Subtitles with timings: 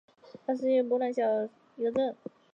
[0.47, 2.15] 奥斯威辛是波兰小波兰省的一个镇。